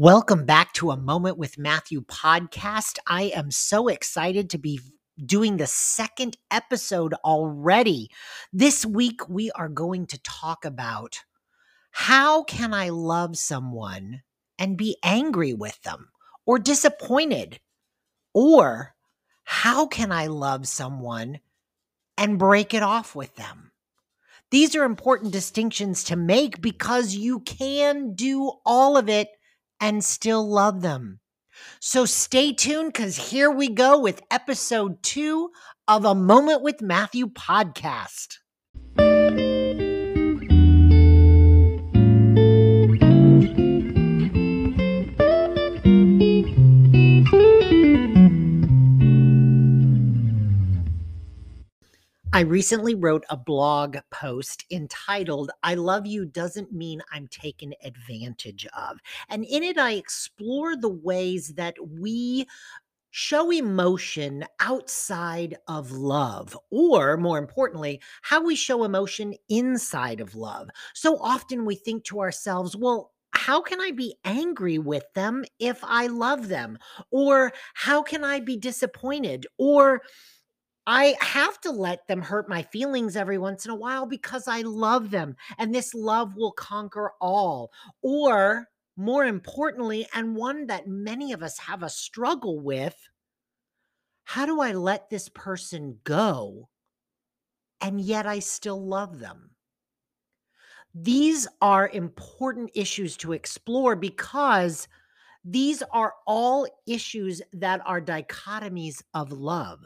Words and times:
Welcome 0.00 0.46
back 0.46 0.74
to 0.74 0.92
a 0.92 0.96
Moment 0.96 1.38
with 1.38 1.58
Matthew 1.58 2.02
podcast. 2.02 3.00
I 3.08 3.32
am 3.34 3.50
so 3.50 3.88
excited 3.88 4.48
to 4.50 4.56
be 4.56 4.78
doing 5.26 5.56
the 5.56 5.66
second 5.66 6.36
episode 6.52 7.14
already. 7.24 8.08
This 8.52 8.86
week, 8.86 9.28
we 9.28 9.50
are 9.56 9.68
going 9.68 10.06
to 10.06 10.22
talk 10.22 10.64
about 10.64 11.24
how 11.90 12.44
can 12.44 12.72
I 12.72 12.90
love 12.90 13.36
someone 13.36 14.22
and 14.56 14.78
be 14.78 14.98
angry 15.02 15.52
with 15.52 15.82
them 15.82 16.10
or 16.46 16.60
disappointed? 16.60 17.58
Or 18.32 18.94
how 19.42 19.88
can 19.88 20.12
I 20.12 20.28
love 20.28 20.68
someone 20.68 21.40
and 22.16 22.38
break 22.38 22.72
it 22.72 22.84
off 22.84 23.16
with 23.16 23.34
them? 23.34 23.72
These 24.52 24.76
are 24.76 24.84
important 24.84 25.32
distinctions 25.32 26.04
to 26.04 26.14
make 26.14 26.60
because 26.60 27.16
you 27.16 27.40
can 27.40 28.14
do 28.14 28.52
all 28.64 28.96
of 28.96 29.08
it 29.08 29.30
and 29.80 30.04
still 30.04 30.48
love 30.48 30.80
them. 30.82 31.20
So 31.80 32.04
stay 32.04 32.52
tuned 32.52 32.92
because 32.92 33.30
here 33.30 33.50
we 33.50 33.68
go 33.68 33.98
with 33.98 34.22
episode 34.30 35.02
two 35.02 35.50
of 35.86 36.04
A 36.04 36.14
Moment 36.14 36.62
with 36.62 36.80
Matthew 36.80 37.26
podcast. 37.26 38.38
I 52.38 52.42
recently 52.42 52.94
wrote 52.94 53.24
a 53.30 53.36
blog 53.36 53.96
post 54.12 54.64
entitled, 54.70 55.50
I 55.64 55.74
Love 55.74 56.06
You 56.06 56.24
Doesn't 56.24 56.72
Mean 56.72 57.02
I'm 57.10 57.26
Taken 57.26 57.74
Advantage 57.82 58.64
of. 58.76 58.98
And 59.28 59.44
in 59.44 59.64
it, 59.64 59.76
I 59.76 59.94
explore 59.94 60.76
the 60.76 60.88
ways 60.88 61.54
that 61.54 61.74
we 61.84 62.46
show 63.10 63.50
emotion 63.50 64.44
outside 64.60 65.56
of 65.66 65.90
love, 65.90 66.56
or 66.70 67.16
more 67.16 67.38
importantly, 67.38 68.00
how 68.22 68.44
we 68.44 68.54
show 68.54 68.84
emotion 68.84 69.34
inside 69.48 70.20
of 70.20 70.36
love. 70.36 70.70
So 70.94 71.18
often 71.18 71.64
we 71.64 71.74
think 71.74 72.04
to 72.04 72.20
ourselves, 72.20 72.76
well, 72.76 73.14
how 73.32 73.60
can 73.62 73.80
I 73.80 73.90
be 73.90 74.14
angry 74.24 74.78
with 74.78 75.12
them 75.14 75.44
if 75.58 75.80
I 75.82 76.06
love 76.06 76.46
them? 76.46 76.78
Or 77.10 77.52
how 77.74 78.00
can 78.00 78.22
I 78.22 78.38
be 78.38 78.56
disappointed? 78.56 79.44
Or 79.58 80.02
I 80.90 81.16
have 81.20 81.60
to 81.60 81.70
let 81.70 82.06
them 82.08 82.22
hurt 82.22 82.48
my 82.48 82.62
feelings 82.62 83.14
every 83.14 83.36
once 83.36 83.66
in 83.66 83.70
a 83.70 83.74
while 83.74 84.06
because 84.06 84.48
I 84.48 84.62
love 84.62 85.10
them 85.10 85.36
and 85.58 85.74
this 85.74 85.92
love 85.92 86.34
will 86.34 86.52
conquer 86.52 87.12
all. 87.20 87.70
Or 88.00 88.66
more 88.96 89.26
importantly, 89.26 90.08
and 90.14 90.34
one 90.34 90.66
that 90.68 90.88
many 90.88 91.34
of 91.34 91.42
us 91.42 91.58
have 91.58 91.82
a 91.82 91.90
struggle 91.90 92.58
with, 92.58 92.96
how 94.24 94.46
do 94.46 94.62
I 94.62 94.72
let 94.72 95.10
this 95.10 95.28
person 95.28 95.98
go 96.04 96.70
and 97.82 98.00
yet 98.00 98.26
I 98.26 98.38
still 98.38 98.82
love 98.82 99.18
them? 99.18 99.50
These 100.94 101.46
are 101.60 101.90
important 101.90 102.70
issues 102.74 103.18
to 103.18 103.34
explore 103.34 103.94
because 103.94 104.88
these 105.44 105.82
are 105.92 106.14
all 106.26 106.66
issues 106.86 107.42
that 107.52 107.82
are 107.84 108.00
dichotomies 108.00 109.02
of 109.12 109.32
love. 109.32 109.84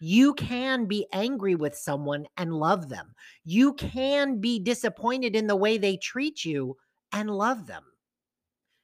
You 0.00 0.32
can 0.34 0.86
be 0.86 1.06
angry 1.12 1.54
with 1.54 1.76
someone 1.76 2.26
and 2.38 2.54
love 2.54 2.88
them. 2.88 3.14
You 3.44 3.74
can 3.74 4.40
be 4.40 4.58
disappointed 4.58 5.36
in 5.36 5.46
the 5.46 5.56
way 5.56 5.76
they 5.76 5.98
treat 5.98 6.44
you 6.44 6.76
and 7.12 7.30
love 7.30 7.66
them. 7.66 7.84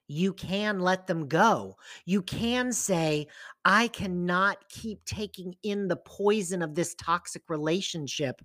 You 0.08 0.34
can 0.34 0.78
let 0.78 1.06
them 1.06 1.27
go. 1.27 1.77
You 2.05 2.23
can 2.23 2.73
say, 2.73 3.27
I 3.64 3.89
cannot 3.89 4.69
keep 4.69 5.05
taking 5.05 5.55
in 5.62 5.89
the 5.89 5.97
poison 5.97 6.62
of 6.62 6.75
this 6.75 6.95
toxic 6.95 7.42
relationship 7.48 8.40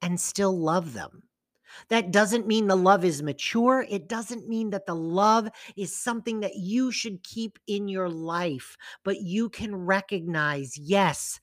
and 0.00 0.20
still 0.20 0.56
love 0.56 0.92
them. 0.92 1.22
That 1.88 2.12
doesn't 2.12 2.46
mean 2.46 2.66
the 2.66 2.76
love 2.76 3.04
is 3.04 3.22
mature. 3.22 3.86
It 3.88 4.08
doesn't 4.08 4.48
mean 4.48 4.70
that 4.70 4.86
the 4.86 4.94
love 4.94 5.48
is 5.76 5.96
something 5.96 6.40
that 6.40 6.56
you 6.56 6.92
should 6.92 7.24
keep 7.24 7.58
in 7.66 7.88
your 7.88 8.10
life, 8.10 8.76
but 9.04 9.22
you 9.22 9.48
can 9.48 9.74
recognize, 9.74 10.76
yes, 10.76 11.40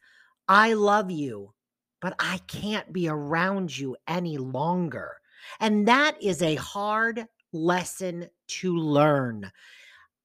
I 0.50 0.74
love 0.74 1.12
you, 1.12 1.54
but 2.02 2.16
I 2.20 2.40
can't 2.48 2.92
be 2.92 3.08
around 3.08 3.78
you 3.78 3.96
any 4.08 4.38
longer. 4.38 5.18
And 5.60 5.88
that 5.88 6.22
is 6.22 6.42
a 6.42 6.56
hard 6.56 7.26
lesson 7.54 8.28
to 8.48 8.76
learn. 8.76 9.52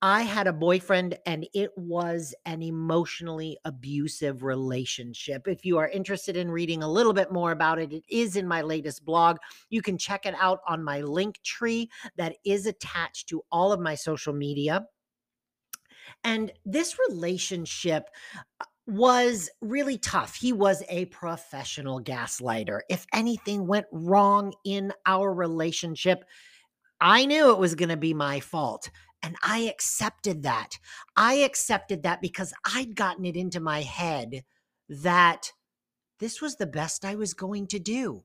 I 0.01 0.23
had 0.23 0.47
a 0.47 0.53
boyfriend 0.53 1.19
and 1.25 1.47
it 1.55 1.71
was 1.77 2.35
an 2.47 2.63
emotionally 2.63 3.59
abusive 3.65 4.43
relationship. 4.43 5.47
If 5.47 5.65
you 5.65 5.79
are 5.79 5.89
interested 5.89 6.37
in 6.37 6.51
reading 6.51 6.83
a 6.83 6.91
little 6.91 7.13
bit 7.13 7.31
more 7.31 7.53
about 7.53 7.79
it, 7.79 7.93
it 7.93 8.05
is 8.11 8.37
in 8.37 8.49
my 8.49 8.63
latest 8.63 9.05
blog. 9.05 9.37
You 9.69 9.83
can 9.83 9.97
check 9.99 10.27
it 10.27 10.35
out 10.39 10.61
on 10.67 10.85
my 10.85 11.01
link 11.03 11.41
tree 11.43 11.91
that 12.17 12.37
is 12.45 12.67
attached 12.67 13.29
to 13.29 13.43
all 13.53 13.73
of 13.73 13.81
my 13.81 13.95
social 13.95 14.33
media. 14.33 14.87
And 16.23 16.53
this 16.65 16.99
relationship 17.09 18.09
uh, 18.61 18.65
was 18.87 19.51
really 19.61 19.99
tough. 19.99 20.37
He 20.37 20.53
was 20.53 20.83
a 20.89 21.07
professional 21.07 22.03
gaslighter. 22.03 22.81
If 22.91 23.07
anything 23.13 23.67
went 23.67 23.87
wrong 23.93 24.53
in 24.65 24.93
our 25.07 25.33
relationship, 25.33 26.25
I 27.01 27.25
knew 27.27 27.51
it 27.51 27.59
was 27.59 27.75
going 27.75 27.89
to 27.89 27.97
be 27.97 28.15
my 28.15 28.41
fault. 28.41 28.91
And 29.23 29.37
I 29.43 29.61
accepted 29.61 30.43
that. 30.43 30.79
I 31.17 31.35
accepted 31.37 32.03
that 32.03 32.21
because 32.21 32.53
I'd 32.75 32.95
gotten 32.95 33.25
it 33.25 33.37
into 33.37 33.59
my 33.59 33.81
head 33.81 34.45
that 34.89 35.53
this 36.21 36.43
was 36.43 36.57
the 36.57 36.67
best 36.67 37.05
I 37.05 37.15
was 37.15 37.33
going 37.33 37.67
to 37.69 37.79
do 37.79 38.25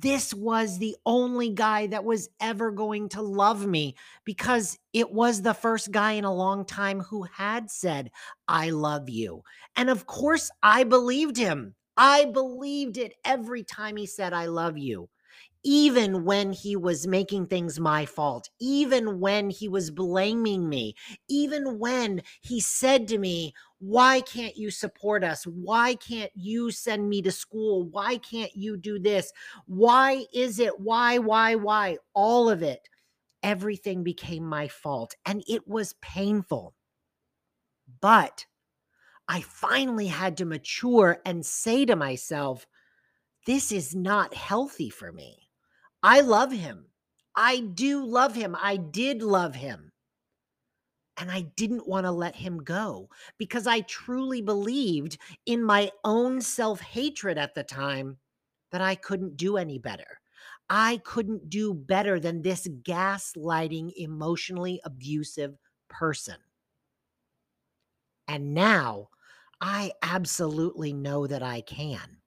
this 0.00 0.34
was 0.34 0.78
the 0.78 0.96
only 1.06 1.50
guy 1.50 1.86
that 1.88 2.04
was 2.04 2.28
ever 2.40 2.70
going 2.70 3.08
to 3.10 3.22
love 3.22 3.66
me 3.66 3.94
because 4.24 4.78
it 4.92 5.12
was 5.12 5.42
the 5.42 5.54
first 5.54 5.90
guy 5.90 6.12
in 6.12 6.24
a 6.24 6.34
long 6.34 6.64
time 6.64 7.00
who 7.00 7.22
had 7.22 7.70
said, 7.70 8.10
I 8.48 8.70
love 8.70 9.08
you. 9.08 9.42
And 9.76 9.90
of 9.90 10.06
course, 10.06 10.50
I 10.62 10.84
believed 10.84 11.36
him. 11.36 11.74
I 11.96 12.24
believed 12.26 12.98
it 12.98 13.14
every 13.24 13.62
time 13.62 13.96
he 13.96 14.06
said, 14.06 14.32
I 14.32 14.46
love 14.46 14.76
you 14.78 15.08
even 15.64 16.24
when 16.24 16.52
he 16.52 16.76
was 16.76 17.06
making 17.06 17.46
things 17.46 17.80
my 17.80 18.04
fault, 18.04 18.50
even 18.60 19.18
when 19.18 19.48
he 19.50 19.68
was 19.68 19.90
blaming 19.90 20.68
me, 20.68 20.94
even 21.28 21.78
when 21.78 22.22
he 22.42 22.60
said 22.60 23.08
to 23.08 23.18
me, 23.18 23.54
Why 23.78 24.20
can't 24.20 24.56
you 24.56 24.70
support 24.70 25.24
us? 25.24 25.44
Why 25.44 25.94
can't 25.94 26.30
you 26.34 26.70
send 26.70 27.08
me 27.08 27.22
to 27.22 27.32
school? 27.32 27.88
Why 27.88 28.18
can't 28.18 28.54
you 28.54 28.76
do 28.76 28.98
this? 28.98 29.32
Why 29.66 30.26
is 30.34 30.58
it? 30.58 30.78
Why, 30.78 31.18
why, 31.18 31.54
why? 31.54 31.98
All 32.12 32.50
of 32.50 32.62
it. 32.62 32.88
Everything 33.42 34.02
became 34.02 34.44
my 34.44 34.68
fault 34.68 35.14
and 35.26 35.42
it 35.46 35.68
was 35.68 35.94
painful. 36.00 36.74
But 38.00 38.46
I 39.28 39.40
finally 39.42 40.06
had 40.06 40.36
to 40.38 40.44
mature 40.44 41.20
and 41.24 41.44
say 41.44 41.84
to 41.86 41.96
myself, 41.96 42.66
this 43.46 43.72
is 43.72 43.94
not 43.94 44.34
healthy 44.34 44.88
for 44.88 45.12
me. 45.12 45.43
I 46.04 46.20
love 46.20 46.52
him. 46.52 46.84
I 47.34 47.60
do 47.60 48.04
love 48.04 48.34
him. 48.34 48.54
I 48.60 48.76
did 48.76 49.22
love 49.22 49.54
him. 49.54 49.90
And 51.16 51.30
I 51.30 51.42
didn't 51.56 51.88
want 51.88 52.04
to 52.04 52.10
let 52.10 52.36
him 52.36 52.58
go 52.58 53.08
because 53.38 53.66
I 53.66 53.80
truly 53.82 54.42
believed 54.42 55.16
in 55.46 55.62
my 55.62 55.90
own 56.04 56.42
self 56.42 56.80
hatred 56.80 57.38
at 57.38 57.54
the 57.54 57.62
time 57.62 58.18
that 58.70 58.82
I 58.82 58.96
couldn't 58.96 59.38
do 59.38 59.56
any 59.56 59.78
better. 59.78 60.20
I 60.68 61.00
couldn't 61.04 61.48
do 61.48 61.72
better 61.72 62.20
than 62.20 62.42
this 62.42 62.68
gaslighting, 62.68 63.92
emotionally 63.96 64.82
abusive 64.84 65.56
person. 65.88 66.36
And 68.28 68.52
now 68.52 69.08
I 69.60 69.92
absolutely 70.02 70.92
know 70.92 71.26
that 71.26 71.42
I 71.42 71.62
can. 71.62 72.18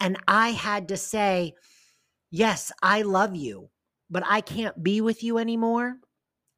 And 0.00 0.18
I 0.26 0.50
had 0.50 0.88
to 0.88 0.96
say, 0.96 1.54
Yes, 2.32 2.72
I 2.82 3.02
love 3.02 3.36
you, 3.36 3.70
but 4.10 4.24
I 4.26 4.40
can't 4.40 4.82
be 4.82 5.00
with 5.00 5.22
you 5.22 5.38
anymore 5.38 5.98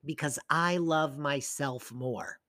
because 0.05 0.38
I 0.50 0.79
love 0.79 1.19
myself 1.19 1.93
more. 1.93 2.41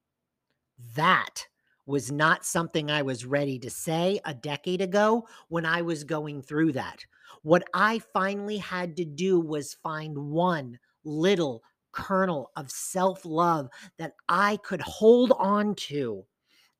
That 0.95 1.47
was 1.85 2.11
not 2.11 2.45
something 2.45 2.89
I 2.89 3.01
was 3.01 3.25
ready 3.25 3.59
to 3.59 3.69
say 3.69 4.21
a 4.25 4.33
decade 4.33 4.81
ago 4.81 5.27
when 5.49 5.65
I 5.65 5.81
was 5.81 6.03
going 6.05 6.41
through 6.41 6.71
that. 6.73 7.05
What 7.43 7.63
I 7.73 7.99
finally 8.13 8.57
had 8.57 8.95
to 8.97 9.05
do 9.05 9.39
was 9.39 9.73
find 9.73 10.17
one 10.31 10.79
little 11.03 11.63
kernel 11.91 12.51
of 12.55 12.71
self 12.71 13.25
love 13.25 13.69
that 13.97 14.13
I 14.29 14.57
could 14.57 14.81
hold 14.81 15.33
on 15.33 15.75
to 15.89 16.25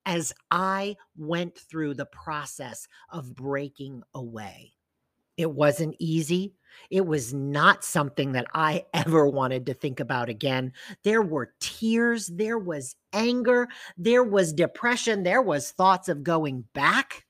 as 0.06 0.34
I 0.52 0.98
went 1.18 1.58
through 1.58 1.96
the 1.96 2.08
process 2.08 2.88
of 3.12 3.36
breaking 3.36 4.04
away. 4.16 4.75
It 5.38 5.52
wasn't 5.52 5.96
easy. 6.00 6.54
It 6.90 7.06
was 7.06 7.34
not 7.34 7.84
something 7.84 8.34
that 8.34 8.48
I 8.54 8.86
ever 8.94 9.28
wanted 9.28 9.66
to 9.68 9.74
think 9.74 10.00
about 10.00 10.30
again. 10.30 10.74
There 11.04 11.22
were 11.22 11.54
tears, 11.60 12.28
there 12.28 12.60
was 12.60 12.96
anger, 13.14 13.68
there 13.98 14.24
was 14.24 14.54
depression, 14.54 15.24
there 15.24 15.42
was 15.42 15.72
thoughts 15.72 16.10
of 16.10 16.24
going 16.24 16.66
back. 16.74 17.26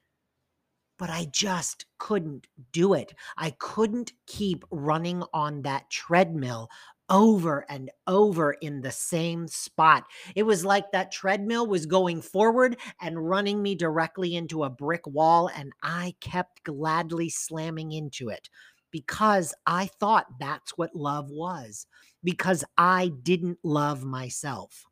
But 0.97 1.09
I 1.09 1.27
just 1.29 1.85
couldn't 1.97 2.47
do 2.71 2.93
it. 2.93 3.13
I 3.35 3.51
couldn't 3.59 4.13
keep 4.27 4.63
running 4.71 5.23
on 5.33 5.63
that 5.63 5.89
treadmill 5.89 6.69
over 7.09 7.65
and 7.69 7.91
over 8.07 8.53
in 8.53 8.81
the 8.81 8.91
same 8.91 9.47
spot. 9.47 10.05
It 10.35 10.43
was 10.43 10.65
like 10.65 10.91
that 10.91 11.11
treadmill 11.11 11.67
was 11.67 11.85
going 11.85 12.21
forward 12.21 12.77
and 13.01 13.29
running 13.29 13.61
me 13.61 13.75
directly 13.75 14.35
into 14.35 14.63
a 14.63 14.69
brick 14.69 15.05
wall, 15.05 15.49
and 15.55 15.71
I 15.83 16.15
kept 16.21 16.63
gladly 16.63 17.29
slamming 17.29 17.91
into 17.91 18.29
it 18.29 18.49
because 18.91 19.53
I 19.65 19.87
thought 19.99 20.39
that's 20.39 20.77
what 20.77 20.95
love 20.95 21.29
was, 21.29 21.85
because 22.23 22.63
I 22.77 23.11
didn't 23.23 23.59
love 23.63 24.03
myself. 24.03 24.85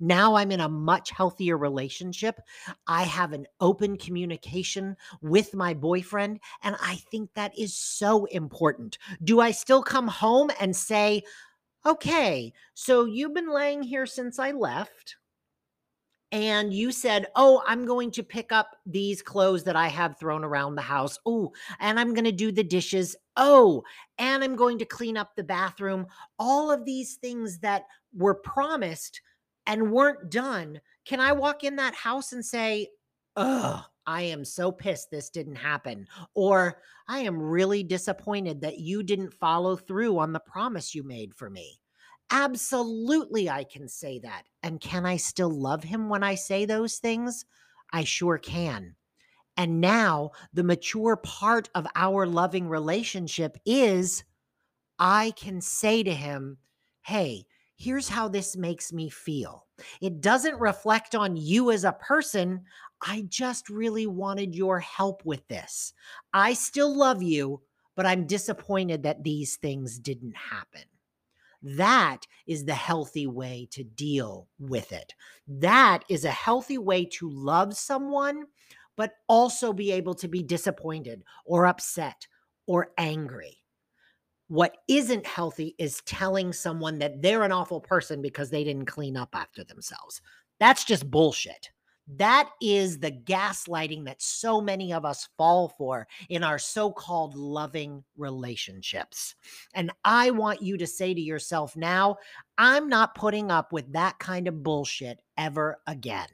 Now 0.00 0.34
I'm 0.34 0.50
in 0.50 0.60
a 0.60 0.68
much 0.68 1.10
healthier 1.10 1.56
relationship. 1.56 2.40
I 2.86 3.02
have 3.04 3.32
an 3.32 3.46
open 3.60 3.96
communication 3.96 4.96
with 5.22 5.54
my 5.54 5.74
boyfriend, 5.74 6.40
and 6.62 6.76
I 6.80 6.96
think 7.10 7.30
that 7.34 7.58
is 7.58 7.74
so 7.74 8.26
important. 8.26 8.98
Do 9.24 9.40
I 9.40 9.50
still 9.50 9.82
come 9.82 10.08
home 10.08 10.50
and 10.60 10.74
say, 10.74 11.22
okay, 11.84 12.52
so 12.74 13.04
you've 13.04 13.34
been 13.34 13.50
laying 13.50 13.82
here 13.82 14.06
since 14.06 14.38
I 14.38 14.50
left? 14.50 15.16
and 16.32 16.74
you 16.74 16.90
said, 16.90 17.26
Oh, 17.36 17.62
I'm 17.66 17.86
going 17.86 18.10
to 18.12 18.22
pick 18.22 18.52
up 18.52 18.76
these 18.84 19.22
clothes 19.22 19.64
that 19.64 19.76
I 19.76 19.88
have 19.88 20.18
thrown 20.18 20.44
around 20.44 20.74
the 20.74 20.82
house. 20.82 21.18
Oh, 21.24 21.52
and 21.80 22.00
I'm 22.00 22.14
going 22.14 22.24
to 22.24 22.32
do 22.32 22.50
the 22.50 22.64
dishes. 22.64 23.16
Oh, 23.36 23.82
and 24.18 24.42
I'm 24.42 24.56
going 24.56 24.78
to 24.78 24.84
clean 24.84 25.16
up 25.16 25.34
the 25.34 25.44
bathroom. 25.44 26.06
All 26.38 26.70
of 26.70 26.84
these 26.84 27.14
things 27.14 27.58
that 27.60 27.84
were 28.14 28.34
promised 28.34 29.20
and 29.66 29.92
weren't 29.92 30.30
done, 30.30 30.80
can 31.04 31.20
I 31.20 31.32
walk 31.32 31.64
in 31.64 31.76
that 31.76 31.94
house 31.94 32.32
and 32.32 32.44
say, 32.44 32.88
Ugh, 33.36 33.84
I 34.06 34.22
am 34.22 34.44
so 34.44 34.72
pissed 34.72 35.10
this 35.10 35.30
didn't 35.30 35.56
happen? 35.56 36.06
Or 36.34 36.80
I 37.08 37.20
am 37.20 37.40
really 37.40 37.82
disappointed 37.82 38.60
that 38.60 38.78
you 38.78 39.02
didn't 39.02 39.34
follow 39.34 39.76
through 39.76 40.18
on 40.18 40.32
the 40.32 40.40
promise 40.40 40.94
you 40.94 41.02
made 41.02 41.34
for 41.34 41.50
me. 41.50 41.80
Absolutely, 42.30 43.48
I 43.48 43.64
can 43.64 43.88
say 43.88 44.18
that. 44.20 44.44
And 44.62 44.80
can 44.80 45.06
I 45.06 45.16
still 45.16 45.50
love 45.50 45.84
him 45.84 46.08
when 46.08 46.22
I 46.22 46.34
say 46.34 46.64
those 46.64 46.96
things? 46.96 47.44
I 47.92 48.04
sure 48.04 48.38
can. 48.38 48.96
And 49.56 49.80
now, 49.80 50.32
the 50.52 50.64
mature 50.64 51.16
part 51.16 51.70
of 51.74 51.86
our 51.94 52.26
loving 52.26 52.68
relationship 52.68 53.56
is 53.64 54.24
I 54.98 55.32
can 55.36 55.60
say 55.60 56.02
to 56.02 56.12
him, 56.12 56.58
Hey, 57.02 57.46
here's 57.76 58.08
how 58.08 58.28
this 58.28 58.56
makes 58.56 58.92
me 58.92 59.08
feel. 59.08 59.66
It 60.00 60.20
doesn't 60.20 60.58
reflect 60.58 61.14
on 61.14 61.36
you 61.36 61.70
as 61.70 61.84
a 61.84 61.92
person. 61.92 62.62
I 63.02 63.26
just 63.28 63.68
really 63.68 64.06
wanted 64.06 64.54
your 64.54 64.80
help 64.80 65.24
with 65.24 65.46
this. 65.48 65.92
I 66.32 66.54
still 66.54 66.94
love 66.96 67.22
you, 67.22 67.60
but 67.94 68.06
I'm 68.06 68.26
disappointed 68.26 69.02
that 69.02 69.22
these 69.22 69.56
things 69.56 69.98
didn't 69.98 70.36
happen. 70.36 70.82
That 71.62 72.26
is 72.46 72.64
the 72.64 72.74
healthy 72.74 73.26
way 73.26 73.68
to 73.72 73.82
deal 73.82 74.48
with 74.58 74.92
it. 74.92 75.14
That 75.48 76.04
is 76.08 76.24
a 76.24 76.30
healthy 76.30 76.78
way 76.78 77.04
to 77.06 77.28
love 77.30 77.76
someone, 77.76 78.44
but 78.96 79.14
also 79.28 79.72
be 79.72 79.92
able 79.92 80.14
to 80.14 80.28
be 80.28 80.42
disappointed 80.42 81.22
or 81.44 81.66
upset 81.66 82.26
or 82.66 82.92
angry. 82.98 83.55
What 84.48 84.76
isn't 84.88 85.26
healthy 85.26 85.74
is 85.78 86.02
telling 86.06 86.52
someone 86.52 86.98
that 87.00 87.20
they're 87.20 87.42
an 87.42 87.52
awful 87.52 87.80
person 87.80 88.22
because 88.22 88.50
they 88.50 88.64
didn't 88.64 88.86
clean 88.86 89.16
up 89.16 89.30
after 89.34 89.64
themselves. 89.64 90.20
That's 90.60 90.84
just 90.84 91.10
bullshit. 91.10 91.70
That 92.08 92.50
is 92.62 93.00
the 93.00 93.10
gaslighting 93.10 94.04
that 94.04 94.22
so 94.22 94.60
many 94.60 94.92
of 94.92 95.04
us 95.04 95.28
fall 95.36 95.70
for 95.76 96.06
in 96.28 96.44
our 96.44 96.58
so 96.58 96.92
called 96.92 97.34
loving 97.34 98.04
relationships. 98.16 99.34
And 99.74 99.90
I 100.04 100.30
want 100.30 100.62
you 100.62 100.76
to 100.78 100.86
say 100.86 101.14
to 101.14 101.20
yourself 101.20 101.74
now, 101.74 102.16
I'm 102.58 102.88
not 102.88 103.16
putting 103.16 103.50
up 103.50 103.72
with 103.72 103.92
that 103.94 104.20
kind 104.20 104.46
of 104.46 104.62
bullshit 104.62 105.18
ever 105.36 105.80
again. 105.88 106.28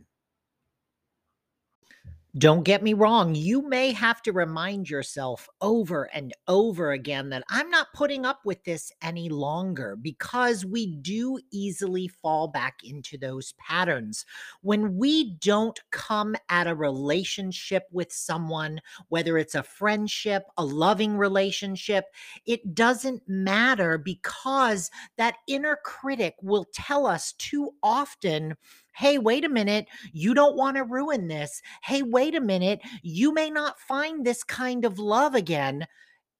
Don't 2.39 2.63
get 2.63 2.83
me 2.83 2.95
wrong, 2.95 3.35
you 3.35 3.69
may 3.69 3.93
have 3.93 4.23
to 4.23 4.33
remind 4.33 4.89
yourself 4.89 5.51
over 5.61 6.05
and 6.15 6.33
over 6.49 6.93
again 6.93 7.29
that 7.29 7.45
I'm 7.51 7.69
not 7.69 7.93
putting 7.93 8.25
up 8.25 8.41
with 8.47 8.65
this 8.65 8.91
any 9.03 9.29
longer 9.29 9.97
because 9.97 10.65
we 10.65 10.87
do 10.87 11.39
easily 11.51 12.09
fall 12.09 12.49
back 12.49 12.79
into 12.85 13.19
those 13.19 13.53
patterns. 13.59 14.25
When 14.63 14.97
we 14.97 15.35
don't 15.41 15.79
come 15.91 16.35
at 16.49 16.67
a 16.67 16.75
relationship 16.75 17.83
with 17.93 18.11
someone, 18.11 18.81
whether 19.09 19.37
it's 19.37 19.55
a 19.55 19.63
friendship, 19.63 20.45
a 20.57 20.65
loving 20.65 21.19
relationship, 21.19 22.07
it 22.47 22.75
doesn't 22.75 23.29
matter 23.29 23.99
because 23.99 24.91
that 25.19 25.37
inner 25.49 25.77
critic 25.85 26.37
will 26.41 26.65
tell 26.73 27.05
us 27.07 27.35
too 27.35 27.73
often 27.83 28.55
Hey, 28.95 29.19
wait 29.19 29.45
a 29.45 29.49
minute. 29.49 29.87
You 30.13 30.35
don't 30.35 30.57
want 30.57 30.77
to 30.77 30.85
ruin 30.85 31.29
this. 31.29 31.63
Hey, 31.83 32.03
wait 32.03 32.35
a 32.35 32.41
minute. 32.41 32.81
You 33.03 33.33
may 33.33 33.51
not 33.51 33.81
find 33.81 34.25
this 34.25 34.45
kind 34.45 34.85
of 34.85 34.99
love 34.99 35.35
again. 35.35 35.87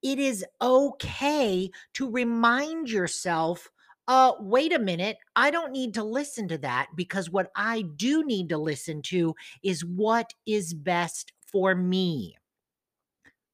It 0.03 0.19
is 0.19 0.45
okay 0.61 1.71
to 1.95 2.11
remind 2.11 2.91
yourself 2.91 3.71
uh, 4.09 4.33
wait 4.41 4.73
a 4.73 4.79
minute, 4.79 5.17
I 5.37 5.51
don't 5.51 5.73
need 5.73 5.95
to 5.95 6.03
listen 6.03 6.49
to 6.49 6.59
that 6.59 6.89
because 6.97 7.31
what 7.31 7.51
I 7.55 7.83
do 7.97 8.25
need 8.25 8.49
to 8.49 8.59
listen 8.59 9.01
to 9.03 9.35
is 9.63 9.85
what 9.85 10.35
is 10.45 10.75
best 10.75 11.33
for 11.41 11.75
me. 11.75 12.37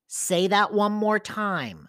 Say 0.07 0.47
that 0.49 0.73
one 0.73 0.93
more 0.93 1.19
time. 1.19 1.89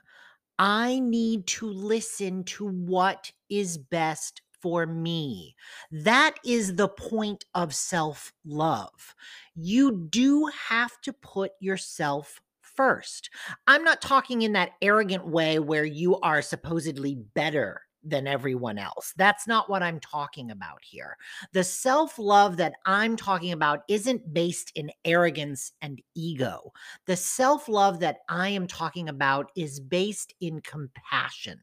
I 0.57 0.99
need 0.99 1.47
to 1.47 1.67
listen 1.67 2.43
to 2.45 2.67
what 2.67 3.31
is 3.49 3.77
best 3.77 4.41
for 4.61 4.85
me. 4.85 5.55
That 5.91 6.35
is 6.45 6.75
the 6.75 6.89
point 6.89 7.45
of 7.55 7.73
self 7.73 8.33
love. 8.45 9.15
You 9.55 10.07
do 10.09 10.49
have 10.67 10.99
to 11.01 11.13
put 11.13 11.51
yourself 11.59 12.41
first. 12.61 13.29
I'm 13.67 13.83
not 13.83 14.01
talking 14.01 14.43
in 14.43 14.53
that 14.53 14.71
arrogant 14.81 15.27
way 15.27 15.59
where 15.59 15.85
you 15.85 16.19
are 16.21 16.41
supposedly 16.41 17.15
better 17.33 17.81
than 18.03 18.27
everyone 18.27 18.77
else. 18.77 19.13
That's 19.17 19.47
not 19.47 19.69
what 19.69 19.83
I'm 19.83 19.99
talking 19.99 20.51
about 20.51 20.79
here. 20.83 21.17
The 21.51 21.63
self 21.63 22.17
love 22.17 22.57
that 22.57 22.75
I'm 22.85 23.15
talking 23.15 23.51
about 23.51 23.81
isn't 23.87 24.33
based 24.33 24.71
in 24.75 24.91
arrogance 25.05 25.73
and 25.81 26.01
ego. 26.15 26.71
The 27.05 27.15
self 27.15 27.67
love 27.67 27.99
that 27.99 28.19
I 28.29 28.49
am 28.49 28.67
talking 28.67 29.09
about 29.09 29.51
is 29.55 29.79
based 29.79 30.33
in 30.39 30.61
compassion 30.61 31.59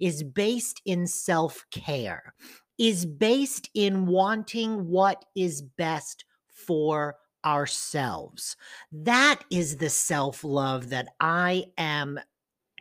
is 0.00 0.22
based 0.22 0.80
in 0.84 1.06
self 1.06 1.64
care, 1.70 2.34
is 2.78 3.06
based 3.06 3.70
in 3.74 4.06
wanting 4.06 4.88
what 4.88 5.24
is 5.36 5.62
best 5.62 6.24
for 6.48 7.16
ourselves. 7.44 8.56
That 8.92 9.42
is 9.50 9.76
the 9.76 9.90
self 9.90 10.44
love 10.44 10.90
that 10.90 11.08
I 11.20 11.64
am 11.76 12.18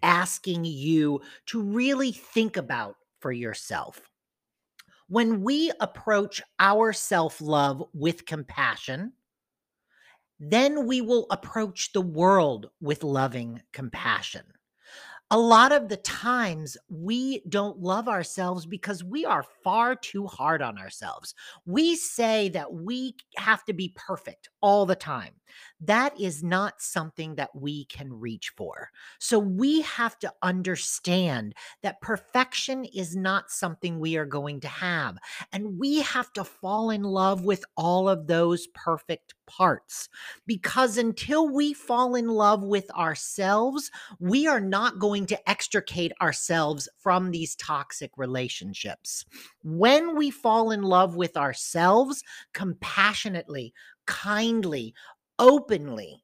asking 0.02 0.66
you 0.66 1.22
to 1.48 1.62
really 1.62 2.12
think 2.12 2.58
about 2.58 2.96
for 3.20 3.32
yourself. 3.32 4.02
When 5.08 5.42
we 5.42 5.72
approach 5.80 6.42
our 6.60 6.94
self 6.94 7.42
love 7.42 7.84
with 7.94 8.26
compassion, 8.26 9.14
then 10.40 10.88
we 10.88 11.02
will 11.02 11.28
approach 11.30 11.94
the 11.94 12.02
world 12.02 12.70
with 12.82 13.04
loving 13.04 13.62
compassion 13.72 14.44
a 15.34 15.38
lot 15.38 15.72
of 15.72 15.90
the 15.90 15.98
times 15.98 16.78
we 16.90 17.42
don't 17.50 17.80
love 17.80 18.08
ourselves 18.08 18.68
because 18.68 19.04
we 19.04 19.26
are 19.26 19.44
far 19.64 19.96
too 19.96 20.28
hard 20.28 20.62
on 20.62 20.78
ourselves. 20.78 21.34
We 21.66 21.96
say 21.96 22.50
that 22.50 22.72
we 22.72 23.16
have 23.38 23.66
to 23.66 23.74
be 23.74 23.96
perfect 23.96 24.50
all 24.62 24.86
the 24.86 24.96
time. 24.96 25.34
That 25.82 26.20
is 26.20 26.44
not 26.44 26.82
something 26.82 27.36
that 27.36 27.56
we 27.56 27.86
can 27.86 28.14
reach 28.14 28.54
for. 28.56 28.90
So 29.20 29.40
we 29.40 29.82
have 29.82 30.18
to 30.20 30.32
understand 30.42 31.56
that 31.82 32.02
perfection 32.02 32.86
is 32.86 33.16
not 33.16 33.52
something 33.52 34.00
we 34.00 34.18
are 34.18 34.26
going 34.26 34.60
to 34.62 34.68
have. 34.68 35.18
And 35.52 35.80
we 35.80 36.02
have 36.02 36.32
to 36.34 36.44
fall 36.44 36.90
in 36.90 37.04
love 37.04 37.44
with 37.44 37.66
all 37.76 38.08
of 38.08 38.28
those 38.28 38.68
perfect 38.68 39.34
parts 39.46 40.10
because 40.48 40.98
until 40.98 41.50
we 41.50 41.74
fall 41.74 42.16
in 42.16 42.28
love 42.28 42.64
with 42.64 42.90
ourselves, 42.92 43.92
we 44.20 44.48
are 44.48 44.62
not 44.62 45.00
going 45.00 45.23
to 45.28 45.50
extricate 45.50 46.12
ourselves 46.22 46.88
from 46.98 47.32
these 47.32 47.56
toxic 47.56 48.12
relationships. 48.18 49.26
When 49.64 50.16
we 50.16 50.32
fall 50.32 50.72
in 50.72 50.82
love 50.82 51.16
with 51.16 51.38
ourselves 51.38 52.24
compassionately, 52.54 53.74
kindly, 54.06 54.94
openly, 55.40 56.24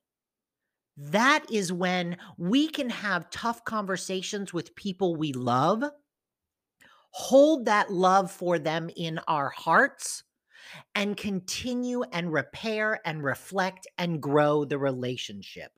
that 0.98 1.46
is 1.52 1.72
when 1.72 2.18
we 2.38 2.68
can 2.68 2.90
have 2.90 3.30
tough 3.30 3.64
conversations 3.64 4.54
with 4.54 4.76
people 4.76 5.16
we 5.16 5.32
love, 5.32 5.84
hold 7.12 7.66
that 7.66 7.92
love 7.92 8.30
for 8.30 8.60
them 8.60 8.90
in 8.96 9.20
our 9.28 9.50
hearts, 9.50 10.24
and 10.96 11.18
continue 11.18 12.04
and 12.12 12.32
repair 12.32 13.00
and 13.06 13.24
reflect 13.24 13.88
and 13.98 14.22
grow 14.22 14.66
the 14.66 14.78
relationship. 14.78 15.72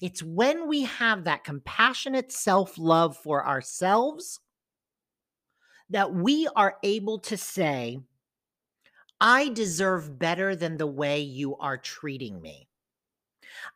It's 0.00 0.22
when 0.22 0.68
we 0.68 0.84
have 0.84 1.24
that 1.24 1.44
compassionate 1.44 2.32
self 2.32 2.78
love 2.78 3.16
for 3.16 3.46
ourselves 3.46 4.40
that 5.90 6.12
we 6.12 6.48
are 6.54 6.76
able 6.82 7.18
to 7.20 7.36
say, 7.36 7.98
I 9.20 9.48
deserve 9.48 10.18
better 10.18 10.54
than 10.54 10.76
the 10.76 10.86
way 10.86 11.20
you 11.20 11.56
are 11.56 11.76
treating 11.76 12.40
me. 12.40 12.68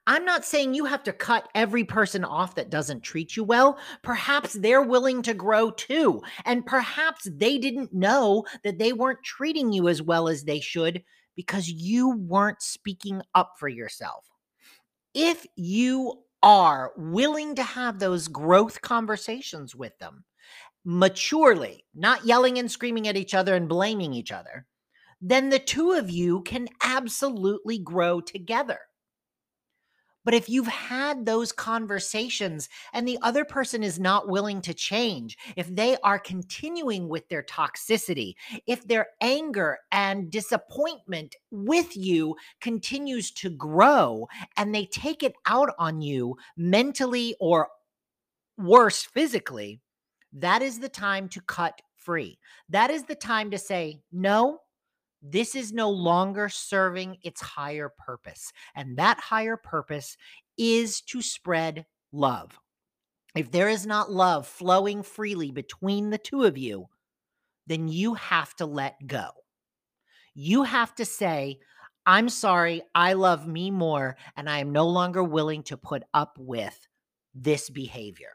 I'm 0.07 0.25
not 0.25 0.45
saying 0.45 0.75
you 0.75 0.85
have 0.85 1.03
to 1.05 1.13
cut 1.13 1.49
every 1.55 1.85
person 1.85 2.25
off 2.25 2.55
that 2.55 2.71
doesn't 2.71 3.03
treat 3.03 3.37
you 3.37 3.45
well. 3.45 3.79
Perhaps 4.03 4.55
they're 4.55 4.83
willing 4.83 5.23
to 5.23 5.35
grow 5.35 5.71
too. 5.71 6.23
And 6.45 6.67
perhaps 6.67 7.29
they 7.31 7.59
didn't 7.59 7.93
know 7.93 8.45
that 8.65 8.79
they 8.79 8.93
weren't 8.93 9.23
treating 9.25 9.73
you 9.73 9.89
as 9.89 10.03
well 10.03 10.29
as 10.29 10.45
they 10.45 10.61
should 10.61 11.03
because 11.37 11.69
you 11.69 12.17
weren't 12.17 12.63
speaking 12.63 13.23
up 13.35 13.55
for 13.59 13.69
yourself. 13.69 14.32
If 15.15 15.47
you 15.57 16.23
are 16.43 16.93
willing 16.97 17.55
to 17.57 17.63
have 17.63 17.99
those 17.99 18.29
growth 18.29 18.81
conversations 18.81 19.75
with 19.75 19.97
them 19.99 20.25
maturely, 20.85 21.85
not 21.95 22.25
yelling 22.25 22.59
and 22.59 22.71
screaming 22.71 23.07
at 23.07 23.17
each 23.17 23.35
other 23.35 23.55
and 23.55 23.69
blaming 23.69 24.13
each 24.15 24.33
other, 24.33 24.67
then 25.21 25.51
the 25.51 25.59
two 25.59 25.93
of 25.93 26.11
you 26.11 26.43
can 26.43 26.69
absolutely 26.83 27.79
grow 27.79 28.21
together. 28.21 28.81
But 30.25 30.35
if 30.35 30.49
you've 30.49 30.69
had 30.69 31.27
those 31.27 31.53
conversations 31.53 32.69
and 32.93 33.07
the 33.07 33.19
other 33.23 33.45
person 33.45 33.83
is 33.83 33.99
not 33.99 34.29
willing 34.29 34.61
to 34.63 34.75
change, 34.75 35.37
if 35.57 35.75
they 35.75 35.97
are 36.05 36.19
continuing 36.19 37.09
with 37.09 37.29
their 37.29 37.43
toxicity, 37.43 38.35
if 38.67 38.87
their 38.87 39.09
anger 39.21 39.79
and 39.91 40.31
disappointment 40.31 41.35
with 41.51 41.97
you 41.97 42.37
continues 42.61 43.31
to 43.33 43.51
grow 43.51 44.29
and 44.57 44.75
they 44.75 44.87
take 44.87 45.23
it 45.23 45.35
out 45.47 45.71
on 45.79 46.01
you 46.01 46.37
mentally 46.57 47.35
or 47.41 47.69
worse, 48.57 49.03
physically, 49.03 49.81
that 50.33 50.63
is 50.63 50.79
the 50.79 50.89
time 50.89 51.29
to 51.31 51.41
cut 51.41 51.81
free. 51.97 52.39
That 52.69 52.91
is 52.91 53.05
the 53.05 53.15
time 53.15 53.51
to 53.51 53.59
say, 53.59 54.01
no, 54.13 54.61
this 55.23 55.55
is 55.55 55.73
no 55.73 55.89
longer 55.89 56.49
serving 56.49 57.19
its 57.23 57.41
higher 57.41 57.89
purpose. 57.89 58.53
And 58.75 58.97
that 58.99 59.21
higher 59.21 59.57
purpose 59.57 60.17
is 60.59 61.01
to 61.03 61.23
spread 61.23 61.87
love. 62.11 62.59
If 63.35 63.51
there 63.51 63.69
is 63.69 63.87
not 63.87 64.11
love 64.11 64.47
flowing 64.47 65.03
freely 65.03 65.51
between 65.51 66.11
the 66.11 66.19
two 66.19 66.45
of 66.45 66.59
you, 66.59 66.89
then 67.67 67.89
you 67.89 68.15
have 68.15 68.55
to 68.57 68.67
let 68.67 69.07
go. 69.07 69.31
You 70.35 70.65
have 70.65 70.95
to 70.97 71.05
say, 71.05 71.61
I'm 72.05 72.29
sorry, 72.29 72.83
I 72.95 73.13
love 73.13 73.47
me 73.47 73.71
more, 73.71 74.17
and 74.37 74.51
I 74.51 74.59
am 74.59 74.73
no 74.73 74.89
longer 74.89 75.23
willing 75.23 75.63
to 75.65 75.77
put 75.77 76.03
up 76.13 76.37
with 76.39 76.89
this 77.35 77.71
behavior. 77.71 78.33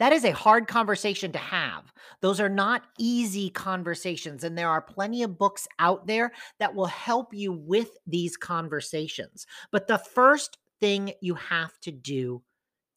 That 0.00 0.14
is 0.14 0.24
a 0.24 0.32
hard 0.32 0.66
conversation 0.66 1.30
to 1.32 1.38
have. 1.38 1.92
Those 2.22 2.40
are 2.40 2.48
not 2.48 2.84
easy 2.98 3.50
conversations. 3.50 4.44
And 4.44 4.56
there 4.56 4.70
are 4.70 4.80
plenty 4.80 5.22
of 5.22 5.38
books 5.38 5.68
out 5.78 6.06
there 6.06 6.32
that 6.58 6.74
will 6.74 6.86
help 6.86 7.34
you 7.34 7.52
with 7.52 7.90
these 8.06 8.36
conversations. 8.36 9.46
But 9.70 9.86
the 9.86 9.98
first 9.98 10.56
thing 10.80 11.12
you 11.20 11.34
have 11.34 11.78
to 11.80 11.92
do 11.92 12.42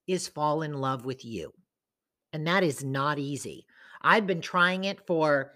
is 0.07 0.29
fall 0.29 0.61
in 0.61 0.73
love 0.73 1.05
with 1.05 1.25
you. 1.25 1.53
And 2.31 2.47
that 2.47 2.63
is 2.63 2.85
not 2.85 3.19
easy. 3.19 3.65
I've 4.01 4.25
been 4.25 4.41
trying 4.41 4.85
it 4.85 5.05
for 5.05 5.51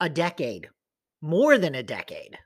a 0.00 0.08
decade, 0.08 0.68
more 1.20 1.58
than 1.58 1.74
a 1.74 1.82
decade. 1.82 2.38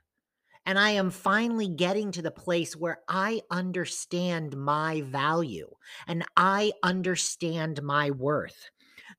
And 0.67 0.77
I 0.77 0.91
am 0.91 1.11
finally 1.11 1.69
getting 1.69 2.11
to 2.11 2.21
the 2.21 2.29
place 2.29 2.75
where 2.75 2.99
I 3.07 3.41
understand 3.49 4.57
my 4.57 5.01
value 5.03 5.69
and 6.07 6.25
I 6.35 6.73
understand 6.83 7.81
my 7.81 8.11
worth. 8.11 8.69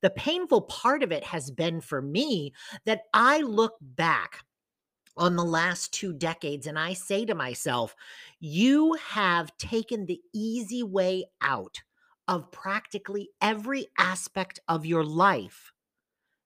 The 0.03 0.11
painful 0.11 0.61
part 0.63 1.03
of 1.03 1.11
it 1.11 1.25
has 1.25 1.51
been 1.51 1.81
for 1.81 2.03
me 2.03 2.53
that 2.85 3.05
I 3.15 3.39
look 3.39 3.77
back 3.81 4.45
on 5.17 5.37
the 5.37 5.45
last 5.45 5.91
two 5.91 6.13
decades 6.13 6.67
and 6.67 6.79
I 6.79 6.93
say 6.93 7.25
to 7.25 7.35
myself, 7.35 7.97
you 8.39 8.93
have 9.09 9.57
taken 9.57 10.05
the 10.05 10.21
easy 10.35 10.83
way 10.83 11.25
out 11.41 11.79
of 12.29 12.53
practically 12.53 13.31
every 13.41 13.87
aspect 13.97 14.61
of 14.69 14.85
your 14.85 15.03
life 15.03 15.73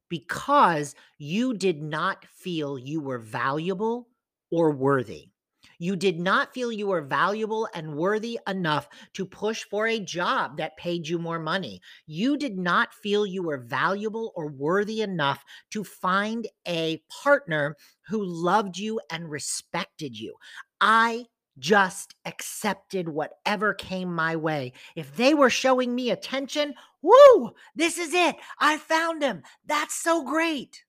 because 0.08 0.94
you 1.18 1.54
did 1.54 1.82
not 1.82 2.24
feel 2.26 2.78
you 2.78 3.00
were 3.00 3.18
valuable 3.18 4.06
or 4.52 4.70
worthy. 4.70 5.30
You 5.78 5.96
did 5.96 6.20
not 6.20 6.54
feel 6.54 6.70
you 6.70 6.86
were 6.86 7.02
valuable 7.02 7.68
and 7.74 7.96
worthy 7.96 8.38
enough 8.46 8.88
to 9.14 9.26
push 9.26 9.64
for 9.64 9.88
a 9.88 9.98
job 9.98 10.58
that 10.58 10.76
paid 10.76 11.08
you 11.08 11.18
more 11.18 11.40
money. 11.40 11.80
You 12.06 12.36
did 12.36 12.56
not 12.56 12.94
feel 12.94 13.26
you 13.26 13.42
were 13.42 13.58
valuable 13.58 14.32
or 14.36 14.46
worthy 14.46 15.00
enough 15.00 15.44
to 15.70 15.82
find 15.82 16.46
a 16.68 17.02
partner 17.24 17.76
who 18.06 18.24
loved 18.24 18.78
you 18.78 19.00
and 19.10 19.28
respected 19.28 20.16
you. 20.16 20.36
I 20.80 21.24
just 21.58 22.14
accepted 22.24 23.08
whatever 23.08 23.74
came 23.74 24.14
my 24.14 24.36
way. 24.36 24.74
If 24.94 25.16
they 25.16 25.34
were 25.34 25.50
showing 25.50 25.94
me 25.94 26.10
attention, 26.10 26.74
woo, 27.02 27.54
this 27.74 27.98
is 27.98 28.14
it. 28.14 28.36
I 28.60 28.78
found 28.78 29.22
him. 29.22 29.42
That's 29.66 29.94
so 29.94 30.24
great. 30.24 30.84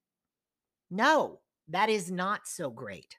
No, 0.92 1.40
that 1.68 1.90
is 1.90 2.12
not 2.12 2.48
so 2.48 2.70
great. 2.70 3.18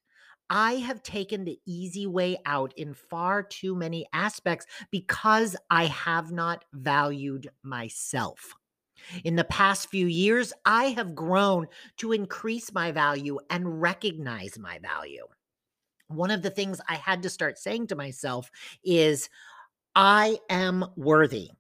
I 0.51 0.75
have 0.75 1.03
taken 1.03 1.45
the 1.45 1.59
easy 1.67 2.07
way 2.07 2.39
out 2.47 2.73
in 2.77 2.95
far 2.95 3.43
too 3.43 3.75
many 3.75 4.07
aspects 4.13 4.67
because 4.91 5.57
I 5.71 5.87
have 5.87 6.33
not 6.33 6.65
valued 6.73 7.49
myself. 7.63 8.55
In 9.25 9.37
the 9.37 9.45
past 9.45 9.89
few 9.91 10.07
years, 10.07 10.53
I 10.65 10.87
have 10.87 11.15
grown 11.15 11.67
to 11.99 12.13
increase 12.13 12.73
my 12.73 12.93
value 12.93 13.39
and 13.51 13.81
recognize 13.81 14.59
my 14.59 14.79
value. 14.79 15.27
One 16.09 16.31
of 16.31 16.43
the 16.43 16.51
things 16.51 16.81
I 16.89 16.97
had 16.97 17.23
to 17.23 17.31
start 17.31 17.59
saying 17.59 17.89
to 17.89 17.97
myself 17.97 18.51
is, 18.85 19.29
I 19.95 20.39
am 20.49 20.85
worthy. 20.97 21.51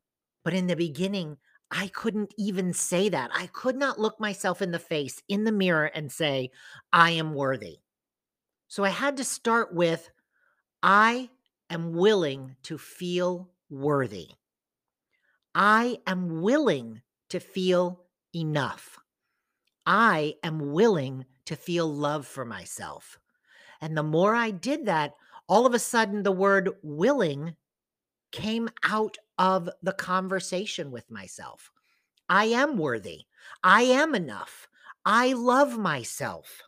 But 0.44 0.54
in 0.54 0.66
the 0.66 0.76
beginning, 0.76 1.38
I 1.70 1.88
couldn't 1.88 2.34
even 2.38 2.72
say 2.72 3.08
that. 3.08 3.30
I 3.34 3.46
could 3.48 3.76
not 3.76 3.98
look 3.98 4.20
myself 4.20 4.62
in 4.62 4.70
the 4.70 4.78
face 4.78 5.22
in 5.28 5.44
the 5.44 5.52
mirror 5.52 5.86
and 5.86 6.12
say, 6.12 6.50
I 6.92 7.12
am 7.12 7.34
worthy. 7.34 7.78
So 8.74 8.82
I 8.82 8.88
had 8.88 9.18
to 9.18 9.22
start 9.24 9.72
with 9.72 10.10
I 10.82 11.30
am 11.70 11.92
willing 11.92 12.56
to 12.64 12.76
feel 12.76 13.48
worthy. 13.70 14.30
I 15.54 15.98
am 16.08 16.42
willing 16.42 17.00
to 17.28 17.38
feel 17.38 18.00
enough. 18.34 18.98
I 19.86 20.34
am 20.42 20.72
willing 20.72 21.24
to 21.44 21.54
feel 21.54 21.86
love 21.86 22.26
for 22.26 22.44
myself. 22.44 23.20
And 23.80 23.96
the 23.96 24.02
more 24.02 24.34
I 24.34 24.50
did 24.50 24.86
that, 24.86 25.12
all 25.48 25.66
of 25.66 25.74
a 25.74 25.78
sudden 25.78 26.24
the 26.24 26.32
word 26.32 26.70
willing 26.82 27.54
came 28.32 28.68
out 28.82 29.18
of 29.38 29.70
the 29.84 29.92
conversation 29.92 30.90
with 30.90 31.12
myself. 31.12 31.70
I 32.28 32.46
am 32.46 32.76
worthy. 32.76 33.26
I 33.62 33.82
am 33.82 34.16
enough. 34.16 34.66
I 35.04 35.32
love 35.32 35.78
myself. 35.78 36.64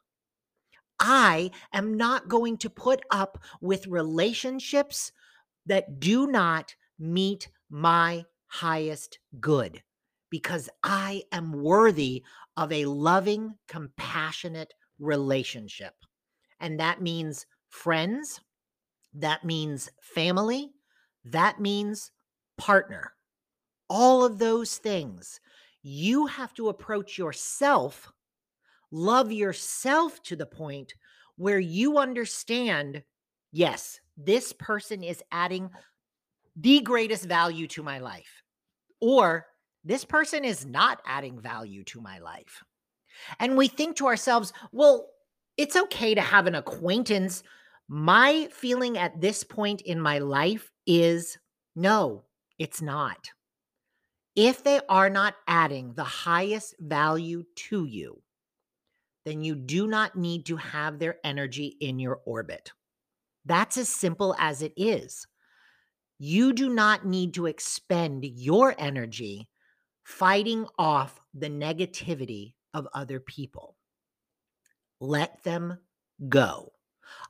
I 0.98 1.50
am 1.72 1.96
not 1.96 2.28
going 2.28 2.56
to 2.58 2.70
put 2.70 3.02
up 3.10 3.38
with 3.60 3.86
relationships 3.86 5.12
that 5.66 6.00
do 6.00 6.26
not 6.26 6.74
meet 6.98 7.48
my 7.68 8.24
highest 8.46 9.18
good 9.40 9.82
because 10.30 10.68
I 10.82 11.22
am 11.32 11.52
worthy 11.52 12.22
of 12.56 12.72
a 12.72 12.86
loving, 12.86 13.54
compassionate 13.68 14.72
relationship. 14.98 15.94
And 16.60 16.80
that 16.80 17.02
means 17.02 17.46
friends, 17.68 18.40
that 19.14 19.44
means 19.44 19.90
family, 20.00 20.70
that 21.24 21.60
means 21.60 22.10
partner. 22.56 23.12
All 23.88 24.24
of 24.24 24.38
those 24.38 24.78
things. 24.78 25.40
You 25.82 26.26
have 26.26 26.52
to 26.54 26.68
approach 26.68 27.18
yourself 27.18 28.10
love 28.90 29.32
yourself 29.32 30.22
to 30.24 30.36
the 30.36 30.46
point 30.46 30.94
where 31.36 31.58
you 31.58 31.98
understand 31.98 33.02
yes, 33.52 34.00
this 34.16 34.52
person 34.52 35.02
is 35.02 35.22
adding 35.32 35.70
the 36.56 36.80
greatest 36.80 37.24
value 37.24 37.66
to 37.66 37.82
my 37.82 37.98
life, 37.98 38.42
or 39.00 39.46
this 39.84 40.04
person 40.04 40.44
is 40.44 40.66
not 40.66 41.00
adding 41.06 41.40
value 41.40 41.84
to 41.84 42.00
my 42.00 42.18
life. 42.18 42.62
And 43.38 43.56
we 43.56 43.68
think 43.68 43.96
to 43.96 44.06
ourselves, 44.06 44.52
well, 44.72 45.08
it's 45.56 45.76
okay 45.76 46.14
to 46.14 46.20
have 46.20 46.46
an 46.46 46.54
acquaintance. 46.54 47.42
My 47.88 48.48
feeling 48.52 48.98
at 48.98 49.20
this 49.20 49.44
point 49.44 49.80
in 49.82 50.00
my 50.00 50.18
life 50.18 50.70
is 50.86 51.38
no, 51.74 52.24
it's 52.58 52.82
not. 52.82 53.30
If 54.34 54.64
they 54.64 54.80
are 54.88 55.08
not 55.08 55.34
adding 55.46 55.94
the 55.94 56.04
highest 56.04 56.74
value 56.78 57.44
to 57.68 57.86
you, 57.86 58.22
then 59.26 59.42
you 59.42 59.56
do 59.56 59.88
not 59.88 60.14
need 60.16 60.46
to 60.46 60.56
have 60.56 61.00
their 61.00 61.16
energy 61.24 61.76
in 61.80 61.98
your 61.98 62.20
orbit. 62.24 62.70
That's 63.44 63.76
as 63.76 63.88
simple 63.88 64.36
as 64.38 64.62
it 64.62 64.72
is. 64.76 65.26
You 66.20 66.52
do 66.52 66.70
not 66.70 67.04
need 67.04 67.34
to 67.34 67.46
expend 67.46 68.24
your 68.24 68.74
energy 68.78 69.48
fighting 70.04 70.64
off 70.78 71.20
the 71.34 71.48
negativity 71.50 72.54
of 72.72 72.86
other 72.94 73.18
people. 73.18 73.76
Let 75.00 75.42
them 75.42 75.78
go. 76.28 76.72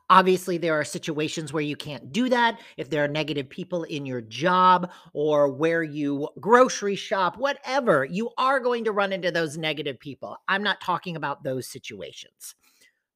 Obviously, 0.09 0.57
there 0.57 0.73
are 0.73 0.85
situations 0.85 1.51
where 1.51 1.63
you 1.63 1.75
can't 1.75 2.11
do 2.11 2.29
that. 2.29 2.59
If 2.77 2.89
there 2.89 3.03
are 3.03 3.09
negative 3.09 3.49
people 3.49 3.83
in 3.83 4.05
your 4.05 4.21
job 4.21 4.91
or 5.13 5.51
where 5.51 5.83
you 5.83 6.29
grocery 6.39 6.95
shop, 6.95 7.37
whatever, 7.37 8.05
you 8.05 8.29
are 8.37 8.59
going 8.59 8.85
to 8.85 8.91
run 8.91 9.11
into 9.11 9.31
those 9.31 9.57
negative 9.57 9.99
people. 9.99 10.37
I'm 10.47 10.63
not 10.63 10.81
talking 10.81 11.15
about 11.15 11.43
those 11.43 11.67
situations. 11.67 12.55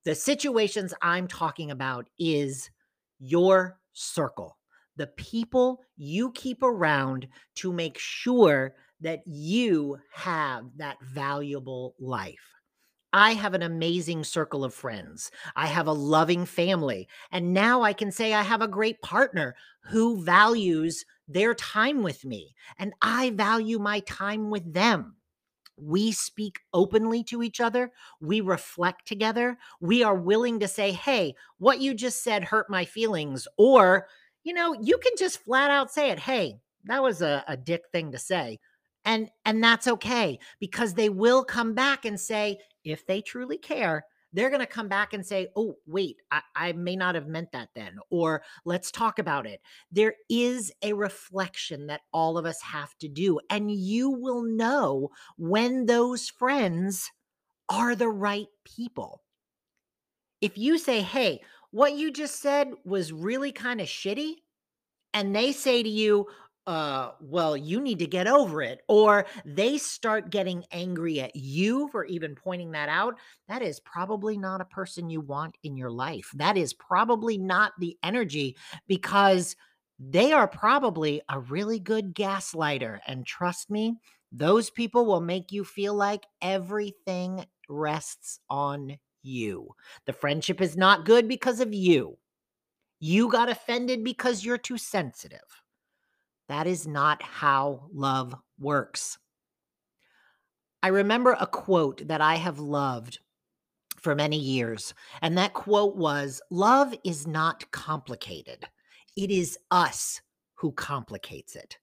The 0.03 0.15
situations 0.15 0.93
I'm 1.01 1.27
talking 1.27 1.71
about 1.71 2.09
is 2.19 2.69
your 3.19 3.79
circle, 3.93 4.57
the 4.97 5.07
people 5.07 5.81
you 5.95 6.31
keep 6.31 6.63
around 6.63 7.27
to 7.55 7.71
make 7.71 7.97
sure 7.97 8.73
that 9.01 9.21
you 9.25 9.97
have 10.13 10.65
that 10.77 10.97
valuable 11.01 11.95
life. 11.99 12.60
I 13.13 13.33
have 13.33 13.53
an 13.53 13.61
amazing 13.61 14.23
circle 14.23 14.63
of 14.63 14.73
friends. 14.73 15.31
I 15.55 15.67
have 15.67 15.87
a 15.87 15.93
loving 15.93 16.45
family. 16.45 17.07
And 17.31 17.53
now 17.53 17.81
I 17.81 17.93
can 17.93 18.11
say 18.11 18.33
I 18.33 18.41
have 18.41 18.61
a 18.61 18.67
great 18.67 19.01
partner 19.01 19.55
who 19.81 20.23
values 20.23 21.03
their 21.27 21.53
time 21.53 22.03
with 22.03 22.23
me. 22.23 22.55
And 22.77 22.93
I 23.01 23.31
value 23.31 23.79
my 23.79 23.99
time 24.01 24.49
with 24.49 24.73
them. 24.73 25.15
We 25.77 26.11
speak 26.11 26.59
openly 26.73 27.23
to 27.25 27.43
each 27.43 27.59
other. 27.59 27.91
We 28.21 28.39
reflect 28.39 29.07
together. 29.07 29.57
We 29.79 30.03
are 30.03 30.15
willing 30.15 30.59
to 30.59 30.67
say, 30.67 30.91
hey, 30.91 31.35
what 31.57 31.81
you 31.81 31.93
just 31.93 32.23
said 32.23 32.43
hurt 32.43 32.69
my 32.69 32.85
feelings. 32.85 33.47
Or, 33.57 34.07
you 34.43 34.53
know, 34.53 34.73
you 34.73 34.97
can 34.99 35.13
just 35.17 35.43
flat 35.43 35.71
out 35.71 35.91
say 35.91 36.11
it. 36.11 36.19
Hey, 36.19 36.59
that 36.85 37.01
was 37.01 37.21
a, 37.21 37.43
a 37.47 37.57
dick 37.57 37.83
thing 37.91 38.11
to 38.11 38.19
say 38.19 38.59
and 39.05 39.29
and 39.45 39.63
that's 39.63 39.87
okay 39.87 40.39
because 40.59 40.93
they 40.93 41.09
will 41.09 41.43
come 41.43 41.73
back 41.73 42.05
and 42.05 42.19
say 42.19 42.59
if 42.83 43.05
they 43.05 43.21
truly 43.21 43.57
care 43.57 44.05
they're 44.33 44.49
going 44.49 44.61
to 44.61 44.65
come 44.65 44.87
back 44.87 45.13
and 45.13 45.25
say 45.25 45.47
oh 45.55 45.75
wait 45.85 46.17
I, 46.31 46.41
I, 46.55 46.71
may 46.73 46.95
not 46.95 47.15
have 47.15 47.27
meant 47.27 47.51
that 47.51 47.69
then 47.75 47.97
or 48.09 48.43
let's 48.65 48.91
talk 48.91 49.19
about 49.19 49.45
it. 49.45 49.61
There 49.91 50.15
is 50.29 50.71
a 50.81 50.93
reflection 50.93 51.87
that 51.87 52.01
all 52.13 52.37
of 52.37 52.45
us 52.45 52.61
have 52.61 52.97
to 52.99 53.07
do 53.07 53.39
and 53.49 53.71
you 53.71 54.09
will 54.09 54.43
know 54.43 55.09
when 55.37 55.85
those 55.85 56.29
friends 56.29 57.11
are 57.69 57.95
the 57.95 58.09
right 58.09 58.47
people. 58.63 59.21
If 60.39 60.57
you 60.57 60.77
say 60.77 61.01
hey 61.01 61.41
what 61.71 61.93
you 61.93 62.11
just 62.11 62.41
said 62.41 62.69
was 62.83 63.13
really 63.13 63.51
kind 63.51 63.79
of 63.79 63.87
shitty 63.87 64.35
and 65.13 65.35
they 65.35 65.51
say 65.51 65.83
to 65.83 65.89
you 65.89 66.27
uh 66.67 67.11
well 67.19 67.57
you 67.57 67.81
need 67.81 67.97
to 67.97 68.05
get 68.05 68.27
over 68.27 68.61
it 68.61 68.81
or 68.87 69.25
they 69.45 69.79
start 69.79 70.29
getting 70.29 70.63
angry 70.71 71.19
at 71.19 71.35
you 71.35 71.87
for 71.87 72.05
even 72.05 72.35
pointing 72.35 72.69
that 72.71 72.87
out 72.87 73.17
that 73.47 73.63
is 73.63 73.79
probably 73.79 74.37
not 74.37 74.61
a 74.61 74.65
person 74.65 75.09
you 75.09 75.21
want 75.21 75.57
in 75.63 75.75
your 75.75 75.89
life. 75.91 76.29
That 76.35 76.57
is 76.57 76.73
probably 76.73 77.37
not 77.37 77.73
the 77.79 77.97
energy 78.03 78.55
because 78.87 79.55
they 79.99 80.31
are 80.31 80.47
probably 80.47 81.21
a 81.29 81.39
really 81.39 81.79
good 81.79 82.15
gaslighter 82.15 82.99
and 83.07 83.25
trust 83.25 83.69
me 83.69 83.97
those 84.31 84.69
people 84.69 85.05
will 85.05 85.21
make 85.21 85.51
you 85.51 85.65
feel 85.65 85.93
like 85.93 86.25
everything 86.41 87.45
rests 87.67 88.39
on 88.49 88.97
you. 89.23 89.69
The 90.05 90.13
friendship 90.13 90.61
is 90.61 90.77
not 90.77 91.05
good 91.05 91.27
because 91.27 91.59
of 91.59 91.73
you. 91.73 92.17
You 92.99 93.29
got 93.29 93.49
offended 93.49 94.03
because 94.03 94.45
you're 94.45 94.57
too 94.57 94.77
sensitive 94.77 95.60
that 96.51 96.67
is 96.67 96.87
not 96.87 97.21
how 97.23 97.89
love 97.93 98.35
works. 98.59 99.17
I 100.83 100.89
remember 100.89 101.35
a 101.39 101.47
quote 101.47 102.07
that 102.07 102.21
I 102.21 102.35
have 102.35 102.59
loved 102.59 103.19
for 103.97 104.15
many 104.15 104.37
years, 104.37 104.93
and 105.21 105.37
that 105.37 105.53
quote 105.53 105.95
was 105.95 106.41
Love 106.49 106.93
is 107.03 107.27
not 107.27 107.69
complicated, 107.71 108.65
it 109.15 109.31
is 109.31 109.57
us 109.69 110.21
who 110.55 110.71
complicates 110.71 111.55
it. 111.55 111.77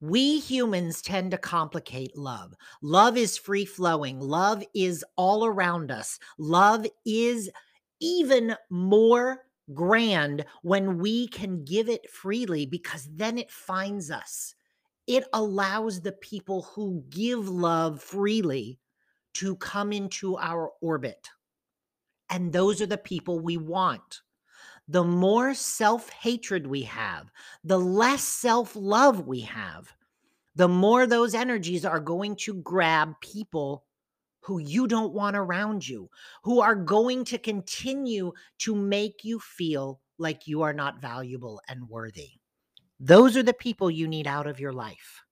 We 0.00 0.38
humans 0.38 1.00
tend 1.00 1.30
to 1.30 1.38
complicate 1.38 2.16
love. 2.16 2.54
Love 2.82 3.16
is 3.16 3.38
free 3.38 3.64
flowing. 3.64 4.20
Love 4.20 4.62
is 4.74 5.04
all 5.16 5.46
around 5.46 5.90
us. 5.90 6.18
Love 6.38 6.86
is 7.06 7.50
even 8.00 8.54
more 8.68 9.45
grand 9.74 10.44
when 10.62 10.98
we 10.98 11.28
can 11.28 11.64
give 11.64 11.88
it 11.88 12.10
freely 12.10 12.66
because 12.66 13.08
then 13.12 13.38
it 13.38 13.50
finds 13.50 14.10
us. 14.10 14.54
It 15.06 15.24
allows 15.32 16.00
the 16.00 16.12
people 16.12 16.62
who 16.62 17.04
give 17.10 17.48
love 17.48 18.02
freely 18.02 18.78
to 19.34 19.56
come 19.56 19.92
into 19.92 20.36
our 20.38 20.70
orbit. 20.80 21.28
And 22.30 22.52
those 22.52 22.80
are 22.80 22.86
the 22.86 22.98
people 22.98 23.38
we 23.38 23.56
want. 23.56 24.22
The 24.88 25.04
more 25.04 25.54
self 25.54 26.10
hatred 26.10 26.66
we 26.66 26.82
have, 26.82 27.30
the 27.64 27.78
less 27.78 28.22
self 28.22 28.74
love 28.76 29.26
we 29.26 29.40
have, 29.40 29.92
the 30.54 30.68
more 30.68 31.06
those 31.06 31.34
energies 31.34 31.84
are 31.84 32.00
going 32.00 32.36
to 32.36 32.54
grab 32.54 33.14
people 33.20 33.84
who 34.46 34.58
you 34.58 34.86
don't 34.86 35.12
want 35.12 35.36
around 35.36 35.86
you, 35.86 36.08
who 36.44 36.60
are 36.60 36.76
going 36.76 37.24
to 37.24 37.36
continue 37.36 38.32
to 38.58 38.76
make 38.76 39.24
you 39.24 39.40
feel 39.40 40.00
like 40.18 40.46
you 40.46 40.62
are 40.62 40.72
not 40.72 41.02
valuable 41.02 41.60
and 41.68 41.88
worthy. 41.88 42.30
Those 43.00 43.36
are 43.36 43.42
the 43.42 43.52
people 43.52 43.90
you 43.90 44.06
need 44.06 44.28
out 44.28 44.46
of 44.46 44.60
your 44.60 44.72
life. 44.72 45.22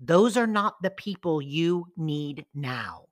Those 0.00 0.38
are 0.38 0.46
not 0.46 0.80
the 0.80 0.90
people 0.90 1.42
you 1.42 1.84
need 1.98 2.46
now. 2.54 3.04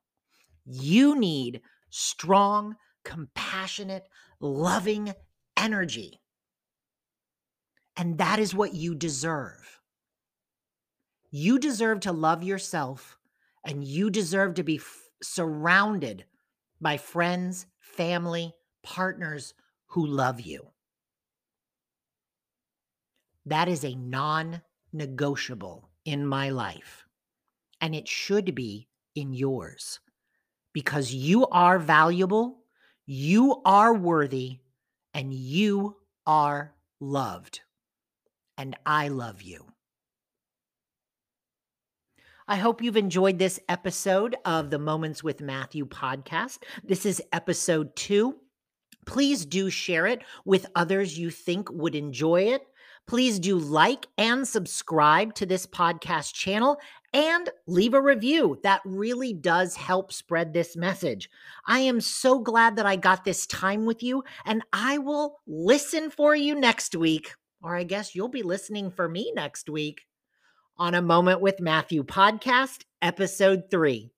You 0.65 1.15
need 1.15 1.61
strong, 1.91 2.75
compassionate, 3.05 4.09
loving 4.41 5.13
energy. 5.59 6.23
And 7.99 8.17
that 8.17 8.39
is 8.39 8.55
what 8.55 8.73
you 8.73 8.95
deserve. 8.95 9.79
You 11.31 11.59
deserve 11.59 12.01
to 12.01 12.13
love 12.13 12.43
yourself 12.43 13.19
and 13.63 13.85
you 13.85 14.09
deserve 14.09 14.55
to 14.55 14.63
be 14.63 14.81
surrounded 15.23 16.25
by 16.81 16.97
friends, 16.97 17.67
family, 17.79 18.55
partners 18.83 19.55
who 19.87 20.07
love 20.07 20.41
you. 20.41 20.69
That 23.47 23.69
is 23.69 23.85
a 23.85 23.95
non 23.95 24.63
negotiable 24.93 25.91
in 26.05 26.27
my 26.27 26.51
life. 26.51 27.07
And 27.81 27.95
it 27.95 28.09
should 28.09 28.55
be 28.55 28.89
in 29.15 29.33
yours 29.33 30.01
because 30.73 31.13
you 31.13 31.47
are 31.49 31.79
valuable, 31.79 32.59
you 33.07 33.61
are 33.65 33.95
worthy, 33.95 34.59
and 35.15 35.33
you 35.35 35.97
are 36.27 36.75
loved. 37.01 37.61
And 38.57 38.77
I 38.85 39.09
love 39.09 39.43
you. 39.43 39.67
I 42.51 42.57
hope 42.57 42.83
you've 42.83 42.97
enjoyed 42.97 43.39
this 43.39 43.61
episode 43.69 44.35
of 44.45 44.71
the 44.71 44.79
Moments 44.81 45.23
with 45.23 45.41
Matthew 45.41 45.87
podcast. 45.87 46.65
This 46.83 47.07
is 47.07 47.23
episode 47.33 47.95
two. 47.95 48.39
Please 49.07 49.47
do 49.47 49.71
share 49.71 50.09
it 50.09 50.25
with 50.45 50.67
others 50.75 51.17
you 51.17 51.31
think 51.31 51.71
would 51.71 51.95
enjoy 51.95 52.43
it. 52.43 52.63
Please 53.07 53.39
do 53.39 53.57
like 53.57 54.09
and 54.19 54.49
subscribe 54.49 55.33
to 55.35 55.47
this 55.47 55.65
podcast 55.65 56.35
channel 56.35 56.77
and 57.13 57.49
leave 57.69 57.95
a 57.95 58.03
review. 58.03 58.59
That 58.65 58.81
really 58.85 59.33
does 59.33 59.77
help 59.77 60.13
spread 60.13 60.53
this 60.53 60.77
message. 60.77 61.31
I 61.69 61.79
am 61.79 62.01
so 62.01 62.41
glad 62.41 62.75
that 62.75 62.87
I 62.87 62.97
got 62.97 63.25
this 63.25 63.47
time 63.47 63.87
with 63.87 64.03
you, 64.03 64.25
and 64.45 64.65
I 64.73 64.99
will 64.99 65.37
listen 65.47 66.11
for 66.11 66.35
you 66.35 66.57
next 66.57 66.97
week. 66.97 67.33
Or 67.63 67.77
I 67.77 67.85
guess 67.85 68.17
you'll 68.17 68.27
be 68.27 68.43
listening 68.43 68.91
for 68.91 69.09
me 69.09 69.31
next 69.37 69.71
week 69.71 70.01
on 70.81 70.95
a 70.95 71.03
Moment 71.03 71.43
with 71.43 71.61
Matthew 71.61 72.03
podcast, 72.05 72.85
episode 73.03 73.65
three. 73.71 74.13